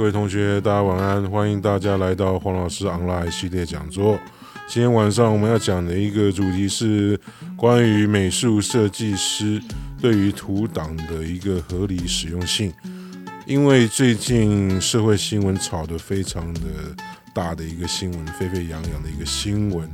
[0.00, 1.30] 各位同学，大家晚安！
[1.30, 4.18] 欢迎大家来到黄老师 online 系列讲座。
[4.66, 7.20] 今天晚上我们要讲的一个主题是
[7.54, 9.60] 关于美术设计师
[10.00, 12.72] 对于图档的一个合理使用性。
[13.44, 16.60] 因为最近社会新闻炒得非常的
[17.34, 19.86] 大的一个新闻，沸沸扬扬的一个新闻，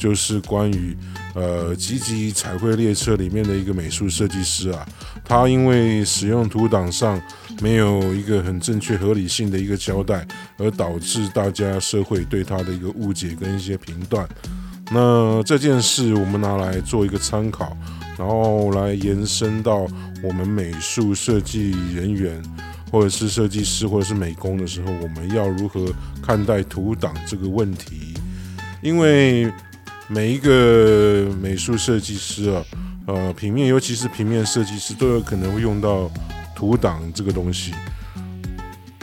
[0.00, 0.96] 就是关于
[1.34, 4.88] 呃吉吉彩绘列车里面的一个美术设计师啊，
[5.22, 7.20] 他因为使用图档上
[7.60, 14.26] 没有一个很正确合理性的一个交代，而导致大家社会对他的一个误解跟一些评断。
[14.90, 17.76] 那这件事我们拿来做一个参考，
[18.16, 19.86] 然后来延伸到
[20.22, 22.42] 我们美术设计人员。
[22.92, 28.14] 或者是设计师，或者是美工的时候，我们要如何看待图档这个问题？
[28.82, 29.48] 因为
[30.12, 32.64] 每一个美术设计师啊，
[33.06, 36.10] 呃，平面，尤其是平面设计师，都有可能会用到
[36.52, 37.72] 图档这个东西。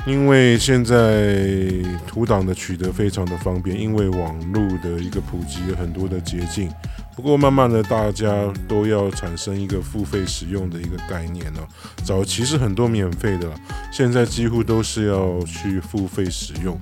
[0.05, 1.57] 因为现在
[2.05, 6.69] 图档的取得非常的方便，因为网络的一个普及，有很多的捷径。
[7.15, 8.27] 不过，慢慢的，大家
[8.67, 11.65] 都要产生一个付费使用的一个概念了。
[12.03, 13.49] 早期是很多免费的，
[13.93, 16.77] 现在几乎都是要去付费使用。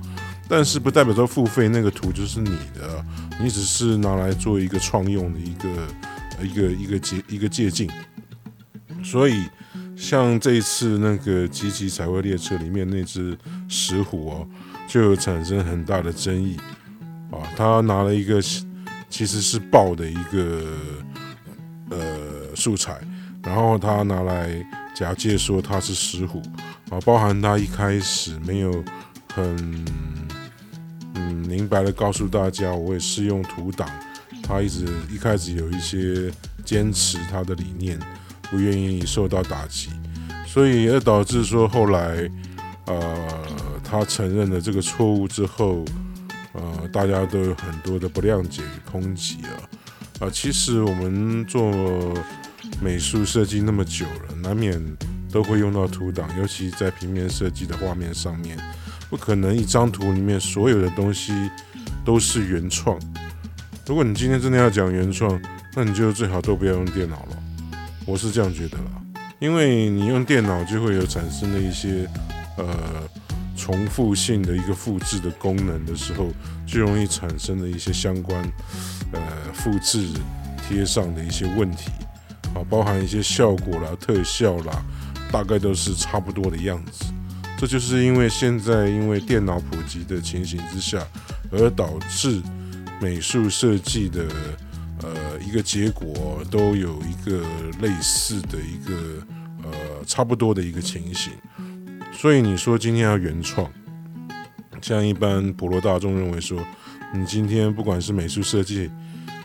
[0.48, 3.04] 但是不代表说付费那个图就是你的，
[3.40, 5.68] 你只是拿来做一个创用的一个
[6.42, 7.90] 一个一个借一个借镜。
[9.04, 9.44] 所以，
[9.96, 13.36] 像这一次那个吉吉彩绘列车里面那只
[13.68, 14.48] 石虎哦，
[14.88, 16.56] 就产生很大的争议
[17.30, 17.38] 啊。
[17.56, 18.40] 他拿了一个。
[19.08, 20.60] 其实是爆的一个
[21.90, 21.96] 呃
[22.56, 23.00] 素材，
[23.42, 24.50] 然后他拿来
[24.94, 26.42] 假借说他是石虎
[26.90, 28.84] 啊，包含他一开始没有
[29.32, 29.84] 很
[31.16, 33.88] 嗯明白的告诉大家我会适用图档，
[34.42, 36.30] 他一直一开始有一些
[36.64, 37.98] 坚持他的理念，
[38.50, 39.88] 不愿意受到打击，
[40.46, 42.30] 所以也导致说后来
[42.86, 43.28] 呃
[43.82, 45.84] 他承认了这个错误之后。
[46.58, 51.70] 呃，大家都有很多的不谅解与抨击啊，啊、呃，其实我们做
[52.80, 54.82] 美术设计那么久了，难免
[55.30, 58.56] 都会用到图档，尤其在平面设计的画面上面，
[59.08, 61.32] 不可能一张图里面所有的东西
[62.04, 62.98] 都是原创。
[63.86, 65.40] 如果你今天真的要讲原创，
[65.74, 67.36] 那你就最好都不要用电脑了，
[68.04, 72.08] 我是这样觉得啦，因为你用电脑就会有产生的一些
[72.56, 72.64] 呃。
[73.58, 76.28] 重复性的一个复制的功能的时候，
[76.66, 78.40] 就容易产生的一些相关，
[79.12, 79.20] 呃，
[79.54, 80.06] 复制
[80.68, 81.90] 贴上的一些问题，
[82.54, 84.84] 啊，包含一些效果啦、特效啦，
[85.32, 87.06] 大概都是差不多的样子。
[87.58, 91.02] 这就是因为现在因为电脑普及的情形之下，
[91.50, 92.42] 而导致
[93.00, 94.26] 美术设计的
[95.02, 97.42] 呃一个结果都有一个
[97.80, 98.94] 类似的一个
[99.64, 99.70] 呃
[100.06, 101.32] 差不多的一个情形。
[102.12, 103.70] 所以你说今天要原创，
[104.82, 106.62] 像一般普罗大众认为说，
[107.14, 108.90] 你今天不管是美术设计，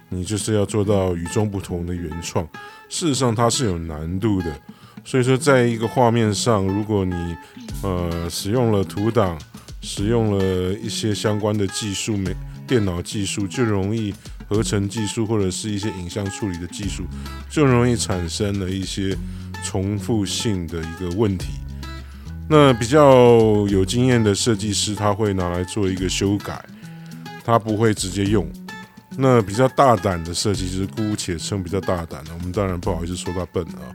[0.10, 2.46] 你就是要做到与众不同的原创。
[2.90, 4.54] 事实上它是有难度的。
[5.04, 7.36] 所以说，在一个画面上，如果你
[7.84, 9.38] 呃使用了图档，
[9.82, 12.36] 使用了一些相关的技术，美
[12.68, 14.14] 电脑技术，就容易
[14.48, 17.04] 合成技术或者是一些影像处理的技术，
[17.50, 19.18] 就容易产生了一些
[19.64, 21.48] 重复性的一个问题。
[22.48, 26.64] 那比较有经验的设计师，他会拿来做一个修改，
[27.44, 28.50] 他不会直接用。
[29.18, 33.92] 那比较大胆的设计师，姑且称比较大胆的，我们当然不好意思说他笨啊，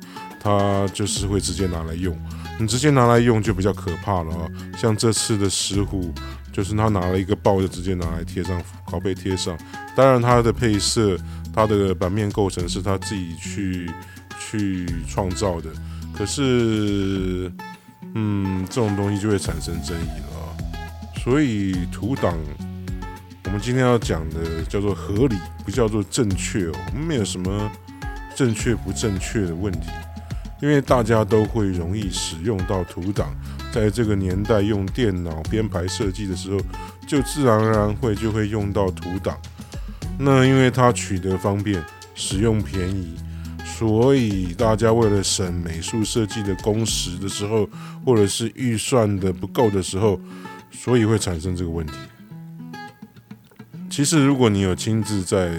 [0.47, 2.17] 他就是会直接拿来用。
[2.61, 4.49] 你直接拿来用就比较可怕了啊，
[4.79, 6.13] 像这次的石虎，
[6.53, 9.59] 就是他拿了一个爆就直接拿来贴上拷贝贴上。
[9.97, 11.19] 当然他的配色、
[11.53, 13.91] 他的版面构成是他自己去
[14.39, 15.71] 去创造的，
[16.17, 17.51] 可是。
[18.19, 20.57] 嗯，这种东西就会产生争议了。
[21.23, 22.35] 所以图档，
[23.45, 25.37] 我们今天要讲的叫做合理，
[25.67, 26.73] 不叫做正确哦。
[26.93, 27.71] 我们没有什么
[28.35, 29.91] 正确不正确的问题，
[30.61, 33.35] 因为大家都会容易使用到图档。
[33.73, 36.59] 在这个年代用电脑编排设计的时候，
[37.07, 39.37] 就自然而然会就会用到图档。
[40.19, 43.17] 那因为它取得方便，使用便宜。
[43.65, 47.69] 所以大家为了省美术设计的工时的时候，
[48.07, 50.19] 或者是预算的不够的时候，
[50.71, 51.93] 所以会产生这个问题。
[53.91, 55.51] 其实，如果你有亲自在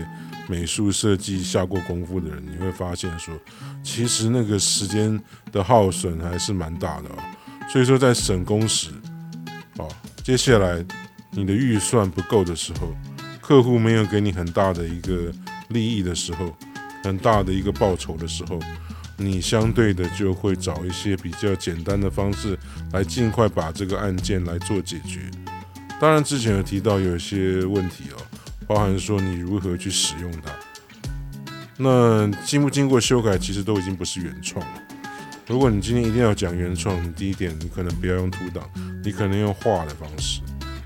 [0.47, 3.37] 美术设计下过功夫的人，你会发现说，
[3.83, 5.21] 其实那个时间
[5.51, 7.23] 的耗损还是蛮大的啊。
[7.69, 8.89] 所以说，在省工时，
[9.77, 9.87] 哦，
[10.23, 10.83] 接下来
[11.31, 12.95] 你的预算不够的时候，
[13.41, 15.31] 客户没有给你很大的一个
[15.69, 16.55] 利益的时候。
[17.03, 18.59] 很大的一个报酬的时候，
[19.15, 22.57] 你相对的就会找一些比较简单的方式
[22.91, 25.21] 来尽快把这个案件来做解决。
[26.01, 28.19] 当然，之前有提到有一些问题哦，
[28.67, 30.51] 包含说你如何去使用它。
[31.77, 34.81] 那经不经过修改，其实都已经不是原创了。
[35.47, 38.69] 如果你今天一定要讲原创，第一点，你可能不要用图档，
[39.03, 40.41] 你可能用画的方式，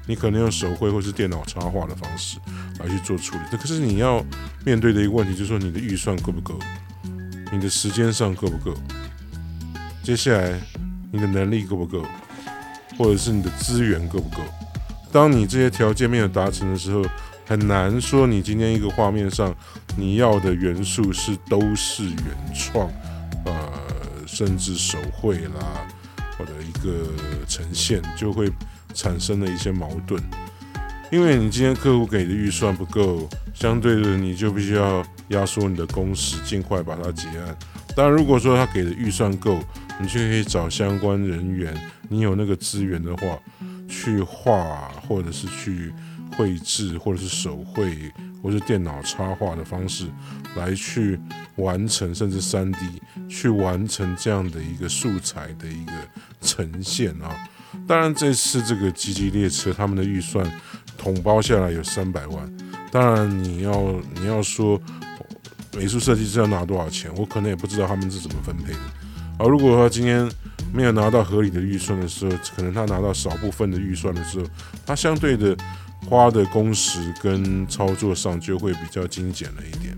[0.06, 2.38] 你可能用手绘或是电脑插画的方式
[2.80, 3.42] 来去做处理。
[3.50, 4.24] 这可是你要
[4.66, 6.60] 面对的一个问题，就是说你的预算够不够？
[7.52, 8.78] 你的时间上够不够？
[10.04, 10.60] 接下来
[11.12, 12.06] 你的能力够不够？
[12.98, 14.44] 或者是你的资源够不够？
[15.12, 17.04] 当你这些条件没有达成的时候，
[17.52, 19.54] 很难说你今天一个画面上
[19.98, 22.90] 你要的元素是都是原创，
[23.44, 23.54] 呃，
[24.26, 25.86] 甚至手绘啦，
[26.38, 27.10] 或者一个
[27.50, 28.50] 呈现就会
[28.94, 30.24] 产生了一些矛盾，
[31.12, 35.06] 因为你今天客户给的预算不够，相对的你就必须要。
[35.28, 37.58] 压缩你的工时，尽快把它结案。
[37.96, 39.58] 当然，如果说他给的预算够，
[39.98, 41.74] 你就可以找相关人员，
[42.10, 43.40] 你有那个资源的话，
[43.88, 45.94] 去画，或者是去
[46.42, 47.96] 绘制，或者是手绘，
[48.42, 50.08] 或者是电脑插画的方式
[50.56, 51.20] 来去
[51.58, 52.76] 完成，甚至 3D
[53.30, 55.92] 去完成这样的一个素材的一个
[56.42, 57.48] 呈现啊。
[57.88, 60.52] 当然，这次这个吉吉列车他们的预算
[60.98, 62.52] 统包下来有三百万。
[62.92, 64.82] 当然，你要你要说。
[65.74, 67.10] 美术设计师要拿多少钱？
[67.16, 68.80] 我可能也不知道他们是怎么分配的。
[69.40, 70.30] 而如果说今天
[70.74, 74.46] 没有拿到合理的预算的时候，可能他拿到少部分的预算的时候，
[74.86, 75.56] 他相对的
[76.10, 79.98] 花的工时跟操作上就会比较精简了一点。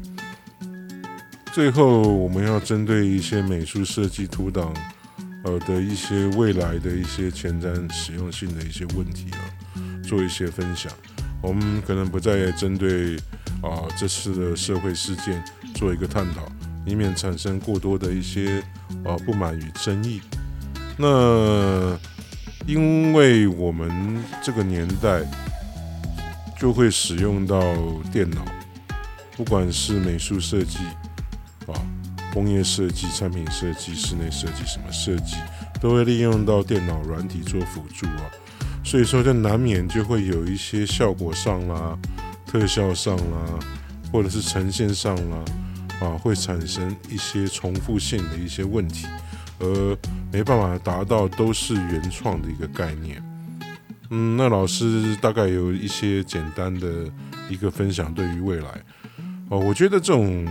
[1.51, 4.73] 最后，我们要针对一些美术设计图档
[5.43, 9.39] 呃的一些未来的一些前瞻实用性的一些问题啊，
[10.03, 10.91] 做一些分享。
[11.41, 13.15] 我们可能不再针对
[13.61, 15.43] 啊这次的社会事件。
[15.75, 16.47] 做一个探讨，
[16.85, 18.63] 以免产生过多的一些
[19.03, 20.21] 呃不满与争议。
[20.97, 21.97] 那
[22.67, 25.23] 因为我们这个年代
[26.59, 27.59] 就会使用到
[28.11, 28.45] 电脑，
[29.35, 30.79] 不管是美术设计
[31.67, 31.73] 啊、
[32.33, 35.35] 工业设计、产品设计、室内设计什么设计，
[35.81, 38.23] 都会利用到电脑软体做辅助啊。
[38.83, 41.97] 所以说，就难免就会有一些效果上啦、
[42.45, 43.59] 特效上啦，
[44.11, 45.37] 或者是呈现上啦。
[46.01, 49.07] 啊，会产生一些重复性的一些问题，
[49.59, 49.97] 而
[50.33, 53.23] 没办法达到都是原创的一个概念。
[54.15, 56.87] 嗯，那老师大概有一些简单的
[57.49, 58.67] 一个分享，对于未来，
[59.49, 60.47] 哦，我觉得这种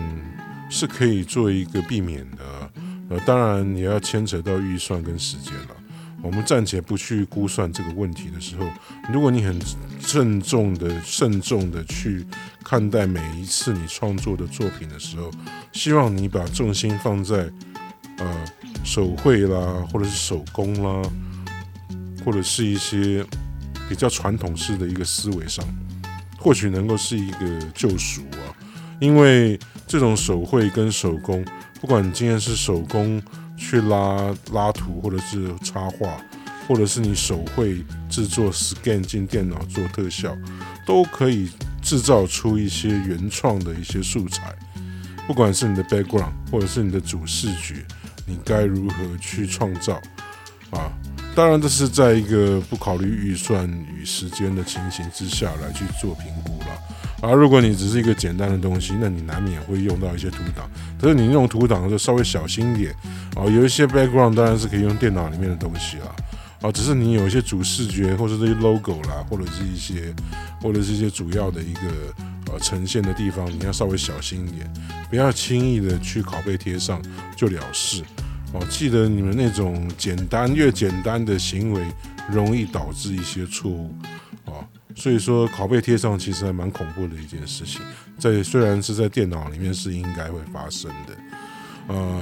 [0.69, 2.73] 是可以做一个避免的。
[3.09, 5.77] 呃，当然也要牵扯到预算跟时间了。
[6.21, 8.67] 我们暂且不去估算这个问题的时候，
[9.13, 9.57] 如果你很
[10.01, 12.27] 慎重的、慎重的去
[12.65, 15.31] 看待每一次你创作的作品的时候，
[15.73, 17.49] 希望你把重心放在
[18.19, 18.45] 呃
[18.85, 21.09] 手绘啦，或者是手工啦，
[22.25, 23.25] 或者是一些
[23.89, 25.65] 比较传统式的一个思维上，
[26.39, 28.55] 或许能够是一个救赎啊。
[29.01, 31.45] 因为这种手绘跟手工，
[31.81, 33.23] 不管你今天是手工。
[33.55, 36.17] 去拉拉图，或者是插画，
[36.67, 40.37] 或者是你手绘制作 scan 进电脑做特效，
[40.85, 41.49] 都可以
[41.81, 44.53] 制造出一些原创的一些素材。
[45.29, 47.87] 不管是你的 background，或者是你的主视觉，
[48.27, 49.95] 你该如何去创造
[50.73, 50.91] 啊？
[51.35, 53.67] 当然，这是在一个不考虑预算
[53.97, 56.67] 与时间的情形之下来去做评估了。
[57.23, 60.69] 而如果你只是一个简单的东西，那你难免会用到一些图档。
[61.01, 62.95] 可是你用图档的时候稍微小心一点
[63.37, 63.51] 哦。
[63.51, 66.15] 有一些 background 当然是可以用电脑里面的东西啦，
[66.61, 70.15] 啊，只是你有一些主视觉或者这些 logo 啦，或者是一些
[70.61, 71.81] 或者是一些主要的一个
[72.53, 74.71] 呃呈现的地方，你要稍微小心一点，
[75.09, 77.01] 不要轻易的去拷贝贴上
[77.37, 78.03] 就了事
[78.53, 78.65] 哦。
[78.71, 81.83] 记得你们那种简单越简单的行为，
[82.31, 83.95] 容易导致一些错误
[84.47, 84.65] 哦。
[84.95, 87.81] 所以说，拷贝贴上其实还蛮恐怖的一件事情。
[88.19, 91.17] 在虽然是在电脑里面是应该会发生的，
[91.89, 92.21] 呃，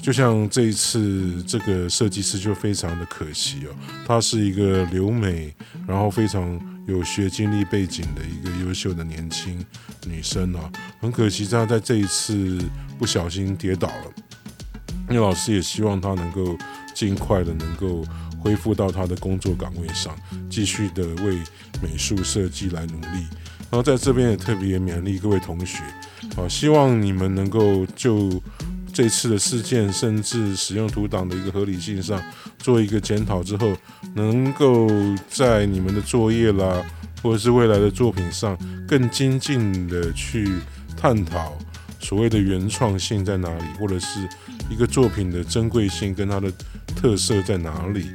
[0.00, 3.74] 就像这一次这个设计师就非常的可惜哦，
[4.06, 5.52] 她是一个留美，
[5.86, 9.62] 然后非常有学经历背景的一个优秀的年轻
[10.06, 12.58] 女生哦，很可惜她在这一次
[12.96, 14.12] 不小心跌倒了。
[15.10, 16.56] 那老师也希望她能够
[16.94, 18.02] 尽快的能够。
[18.42, 20.16] 恢复到他的工作岗位上，
[20.48, 21.36] 继续的为
[21.82, 23.26] 美术设计来努力。
[23.70, 25.82] 然后在这边也特别勉励各位同学，
[26.34, 28.42] 好，希望你们能够就
[28.94, 32.18] 这次的事件，甚至使用图档的一个合理性上
[32.58, 33.76] 做一个检讨之后，
[34.14, 34.88] 能够
[35.28, 36.82] 在你们的作业啦，
[37.22, 38.56] 或者是未来的作品上，
[38.88, 40.50] 更精进的去
[40.96, 41.58] 探讨
[42.00, 44.26] 所谓的原创性在哪里，或者是
[44.70, 46.50] 一个作品的珍贵性跟它的
[46.86, 48.10] 特色在哪里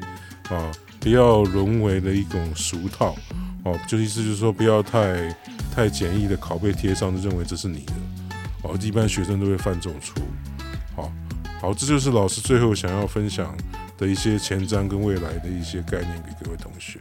[0.49, 0.71] 啊？
[0.99, 3.15] 不要沦为了一种俗套
[3.63, 5.29] 哦，就意思就是说，不要太
[5.71, 7.93] 太简易的拷贝贴上，就认为这是你的
[8.63, 8.75] 哦。
[8.81, 10.25] 一般学生都会犯这种错误。
[10.95, 11.11] 好，
[11.61, 13.55] 好，这就是老师最后想要分享
[13.99, 16.97] 的一些前瞻跟未来的一些概念给各位同学。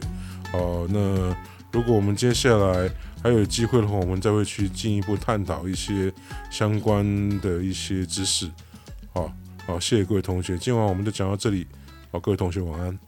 [0.51, 1.35] 好，那
[1.71, 2.87] 如果我们接下来
[3.23, 6.13] 还有机会的话，我们再会去进一步探讨一些
[6.51, 7.03] 相关
[7.39, 8.47] 的一些知识。
[9.13, 9.31] 好，
[9.65, 11.65] 好，谢谢各位同学，今晚我们就讲到这里。
[12.11, 12.99] 好，各位同学晚安。